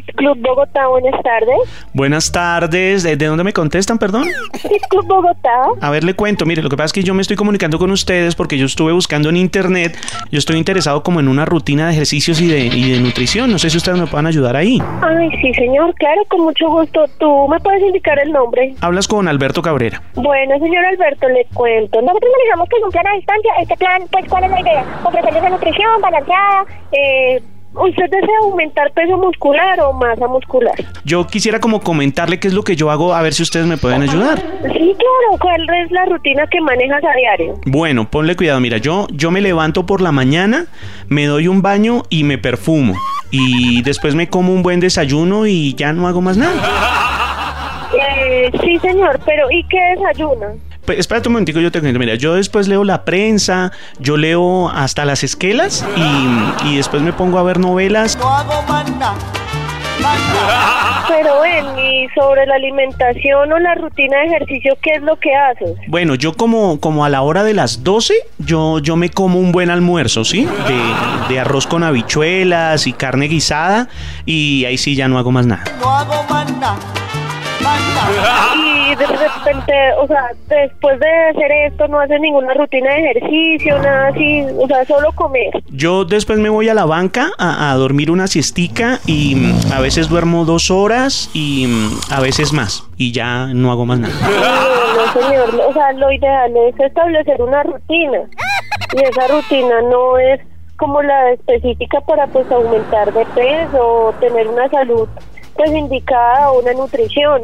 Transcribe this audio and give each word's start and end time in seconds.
Fit 0.00 0.14
Club 0.16 0.38
Bogotá, 0.40 0.88
buenas 0.88 1.22
tardes. 1.22 1.58
Buenas 1.92 2.32
tardes. 2.32 3.02
¿De 3.02 3.16
de 3.16 3.26
dónde 3.26 3.44
me 3.44 3.52
contestan, 3.52 3.98
perdón? 3.98 4.24
Fit 4.54 4.82
Club 4.88 5.06
Bogotá. 5.06 5.50
A 5.80 5.90
ver, 5.90 6.04
le 6.04 6.14
cuento. 6.14 6.46
Mire, 6.46 6.62
lo 6.62 6.70
que 6.70 6.76
pasa 6.76 6.86
es 6.86 6.92
que 6.92 7.02
yo 7.02 7.12
me 7.12 7.22
estoy 7.22 7.36
comunicando 7.36 7.78
con 7.78 7.90
ustedes 7.90 8.34
porque 8.34 8.56
yo 8.56 8.66
estuve 8.66 8.92
buscando 8.92 9.28
en 9.28 9.36
internet. 9.36 9.96
Yo 10.30 10.38
estoy 10.38 10.56
interesado 10.56 11.02
como 11.02 11.20
en 11.20 11.28
una 11.28 11.44
rutina 11.44 11.86
de 11.88 11.92
ejercicios 11.92 12.40
y 12.40 12.46
de, 12.48 12.60
y 12.60 12.92
de 12.92 13.00
nutrición. 13.00 13.50
No 13.50 13.58
sé 13.58 13.68
si 13.68 13.76
ustedes 13.76 13.98
me 13.98 14.06
puedan 14.06 14.26
ayudar 14.26 14.56
ahí. 14.56 14.80
Ay, 15.02 15.30
sí, 15.42 15.52
señor, 15.54 15.94
claro, 15.96 16.22
con 16.28 16.42
mucho 16.42 16.68
gusto. 16.68 17.04
¿Tú 17.18 17.48
me 17.48 17.58
puedes 17.60 17.82
indicar 17.82 18.18
el 18.20 18.32
nombre? 18.32 18.74
Hablas 18.80 19.06
con 19.06 19.28
Alberto 19.28 19.60
Cabrera. 19.60 20.02
Bueno, 20.14 20.58
señor 20.58 20.84
Alberto, 20.86 21.28
le 21.28 21.44
cuento. 21.52 22.00
Nosotros 22.00 22.30
manejamos 22.38 22.68
con 22.70 22.84
un 22.84 22.90
plan 22.90 23.06
a 23.06 23.16
distancia. 23.16 23.52
Este 23.60 23.76
plan, 23.76 24.02
pues, 24.10 24.24
¿cuál 24.28 24.44
es 24.44 24.50
la 24.50 24.60
idea? 24.60 24.84
Ofrecerles 25.04 25.40
una 25.42 25.50
nutrición 25.50 26.00
balanceada, 26.00 26.64
eh... 26.92 27.42
¿Usted 27.72 28.10
desea 28.10 28.36
aumentar 28.42 28.90
peso 28.92 29.16
muscular 29.16 29.78
o 29.80 29.92
masa 29.92 30.26
muscular? 30.26 30.74
Yo 31.04 31.26
quisiera 31.26 31.60
como 31.60 31.80
comentarle 31.80 32.40
qué 32.40 32.48
es 32.48 32.54
lo 32.54 32.62
que 32.62 32.74
yo 32.74 32.90
hago, 32.90 33.14
a 33.14 33.22
ver 33.22 33.32
si 33.32 33.42
ustedes 33.44 33.66
me 33.66 33.76
pueden 33.76 34.02
ayudar. 34.02 34.38
Sí, 34.38 34.96
claro. 34.98 35.38
¿Cuál 35.40 35.62
es 35.84 35.90
la 35.92 36.04
rutina 36.06 36.46
que 36.48 36.60
manejas 36.60 37.02
a 37.04 37.16
diario? 37.16 37.54
Bueno, 37.66 38.10
ponle 38.10 38.34
cuidado. 38.34 38.58
Mira, 38.60 38.78
yo, 38.78 39.06
yo 39.12 39.30
me 39.30 39.40
levanto 39.40 39.86
por 39.86 40.00
la 40.00 40.10
mañana, 40.10 40.66
me 41.08 41.26
doy 41.26 41.46
un 41.46 41.62
baño 41.62 42.02
y 42.10 42.24
me 42.24 42.38
perfumo. 42.38 42.94
Y 43.30 43.82
después 43.82 44.16
me 44.16 44.28
como 44.28 44.52
un 44.52 44.62
buen 44.62 44.80
desayuno 44.80 45.46
y 45.46 45.74
ya 45.74 45.92
no 45.92 46.08
hago 46.08 46.20
más 46.20 46.36
nada. 46.36 46.60
Eh, 47.92 48.50
sí, 48.64 48.78
señor, 48.78 49.20
pero 49.24 49.50
¿y 49.50 49.64
qué 49.64 49.78
desayuna? 49.96 50.48
Espérate 50.90 51.28
un 51.28 51.34
momentico, 51.34 51.60
yo 51.60 51.70
te 51.70 51.80
cuento. 51.80 51.98
Mira, 51.98 52.14
yo 52.14 52.34
después 52.34 52.68
leo 52.68 52.84
la 52.84 53.04
prensa, 53.04 53.72
yo 53.98 54.16
leo 54.16 54.68
hasta 54.68 55.04
las 55.04 55.24
esquelas 55.24 55.84
y, 55.96 56.68
y 56.68 56.76
después 56.76 57.02
me 57.02 57.12
pongo 57.12 57.38
a 57.38 57.42
ver 57.42 57.58
novelas. 57.58 58.18
Pero 61.08 61.40
ven, 61.42 61.66
y 61.78 62.08
sobre 62.14 62.46
la 62.46 62.54
alimentación 62.54 63.52
o 63.52 63.58
la 63.58 63.74
rutina 63.74 64.18
de 64.20 64.26
ejercicio, 64.26 64.78
¿qué 64.80 64.92
es 64.94 65.02
lo 65.02 65.18
que 65.18 65.34
haces? 65.34 65.76
Bueno, 65.88 66.14
yo 66.14 66.32
como, 66.32 66.80
como 66.80 67.04
a 67.04 67.08
la 67.08 67.20
hora 67.22 67.42
de 67.44 67.52
las 67.52 67.84
12, 67.84 68.14
yo, 68.38 68.78
yo 68.78 68.96
me 68.96 69.10
como 69.10 69.38
un 69.38 69.52
buen 69.52 69.70
almuerzo, 69.70 70.24
¿sí? 70.24 70.46
De, 70.66 71.34
de 71.34 71.40
arroz 71.40 71.66
con 71.66 71.82
habichuelas 71.82 72.86
y 72.86 72.92
carne 72.92 73.26
guisada 73.26 73.88
y 74.24 74.64
ahí 74.64 74.78
sí 74.78 74.94
ya 74.94 75.08
no 75.08 75.18
hago 75.18 75.30
más 75.32 75.46
nada. 75.46 75.64
Y 78.90 78.94
de 78.96 79.06
repente, 79.06 79.72
o 80.02 80.06
sea, 80.08 80.30
después 80.48 80.98
de 80.98 81.06
hacer 81.30 81.52
esto, 81.68 81.86
no 81.86 82.00
haces 82.00 82.20
ninguna 82.20 82.54
rutina 82.54 82.92
de 82.92 83.10
ejercicio, 83.10 83.78
nada 83.78 84.08
así, 84.08 84.44
o 84.58 84.66
sea, 84.66 84.84
solo 84.84 85.12
comer. 85.12 85.50
Yo 85.68 86.04
después 86.04 86.38
me 86.40 86.48
voy 86.48 86.68
a 86.68 86.74
la 86.74 86.86
banca 86.86 87.30
a, 87.38 87.70
a 87.70 87.74
dormir 87.76 88.10
una 88.10 88.26
siestica 88.26 88.98
y 89.06 89.36
mm, 89.36 89.72
a 89.72 89.80
veces 89.80 90.08
duermo 90.08 90.44
dos 90.44 90.70
horas 90.70 91.30
y 91.34 91.66
mm, 91.68 92.12
a 92.12 92.20
veces 92.20 92.52
más 92.52 92.90
y 92.96 93.12
ya 93.12 93.46
no 93.46 93.72
hago 93.72 93.86
más 93.86 93.98
nada. 93.98 94.14
No, 94.20 95.06
no, 95.06 95.12
señor, 95.12 95.54
o 95.68 95.72
sea, 95.72 95.92
lo 95.92 96.12
ideal 96.12 96.52
es 96.68 96.78
establecer 96.78 97.40
una 97.40 97.62
rutina. 97.62 98.20
Y 98.94 99.04
esa 99.04 99.26
rutina 99.28 99.80
no 99.82 100.18
es 100.18 100.40
como 100.76 101.02
la 101.02 101.30
específica 101.32 102.00
para 102.02 102.26
pues 102.26 102.50
aumentar 102.50 103.12
de 103.12 103.24
peso 103.26 103.78
o 103.78 104.12
tener 104.20 104.48
una 104.48 104.68
salud 104.68 105.08
pues 105.60 105.76
indicada 105.76 106.52
una 106.52 106.72
nutrición. 106.72 107.42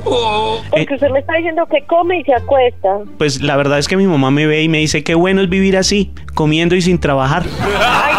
Porque 0.70 0.94
usted 0.94 1.10
me 1.10 1.18
está 1.18 1.34
diciendo 1.34 1.66
que 1.66 1.84
come 1.86 2.20
y 2.20 2.24
se 2.24 2.32
acuesta. 2.32 3.00
Pues 3.18 3.42
la 3.42 3.56
verdad 3.56 3.78
es 3.78 3.88
que 3.88 3.96
mi 3.98 4.06
mamá 4.06 4.30
me 4.30 4.46
ve 4.46 4.62
y 4.62 4.70
me 4.70 4.78
dice 4.78 5.04
qué 5.04 5.14
bueno 5.14 5.42
es 5.42 5.50
vivir 5.50 5.76
así, 5.76 6.14
comiendo 6.34 6.74
y 6.74 6.80
sin 6.80 6.98
trabajar. 6.98 7.42
Ay, 7.62 8.14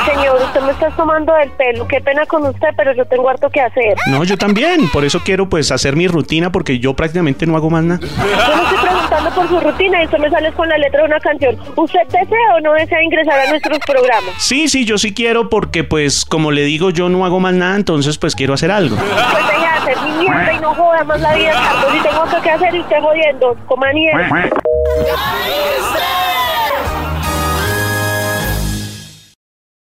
usted 0.48 0.62
me 0.62 0.72
está 0.72 0.90
tomando 0.92 1.34
del 1.34 1.52
pelo. 1.52 1.88
Qué 1.88 2.02
pena 2.02 2.26
con 2.26 2.46
usted, 2.46 2.70
pero 2.76 2.94
yo 2.94 3.06
tengo 3.06 3.30
harto 3.30 3.50
que 3.50 3.62
hacer. 3.62 3.96
No, 4.08 4.24
yo 4.24 4.38
también, 4.38 4.90
por 4.90 5.06
eso 5.06 5.22
quiero 5.24 5.50
pues 5.50 5.72
hacer 5.72 5.96
mi 5.96 6.08
rutina 6.08 6.52
porque 6.52 6.80
yo 6.80 6.94
prácticamente 6.94 7.46
no 7.46 7.56
hago 7.56 7.70
más 7.70 7.84
nada. 7.84 8.00
Yo 8.02 8.56
no 8.56 8.64
estoy 8.64 8.78
preguntando 8.78 9.30
por 9.32 9.48
su 9.48 9.60
rutina 9.60 10.02
y 10.02 10.06
usted 10.06 10.18
me 10.20 10.30
sale 10.30 10.52
con 10.54 10.68
la 10.70 10.78
letra 10.78 11.02
de 11.02 11.06
una 11.06 11.20
canción. 11.20 11.58
¿Usted 11.76 12.00
desea 12.08 12.56
o 12.56 12.62
no 12.62 12.74
desea 12.74 13.04
ingresar 13.04 13.40
a 13.40 13.50
nuestros 13.50 13.80
programas? 13.80 14.32
Sí, 14.38 14.68
sí, 14.68 14.86
yo 14.86 14.98
sí 14.98 15.14
quiero 15.14 15.50
porque 15.50 15.84
pues 15.84 16.26
como 16.26 16.52
le 16.52 16.64
digo 16.64 16.90
yo 16.90 17.10
no 17.10 17.26
hago 17.26 17.40
más 17.40 17.54
nada, 17.54 17.76
entonces 17.76 18.18
pues 18.18 18.36
quiero 18.36 18.54
hacer 18.54 18.72
algo. 18.72 18.96
Pues 18.96 19.48
deje 19.48 19.60
de 19.60 19.66
hacer 19.66 19.98
mi 20.02 20.12
mierda 20.20 20.54
y 20.54 20.60
no 20.60 20.74
joda 20.74 21.04
más 21.04 21.22
la 21.22 21.36
vida 21.36 21.54
tanto. 21.54 21.92
Si 21.92 22.00
tengo 22.00 22.42
que 22.42 22.50
hacer 22.50 22.76
y 22.76 22.80
usted 22.80 22.98
jodiendo, 23.02 23.56
coma 23.68 23.88
mierda. 23.94 24.50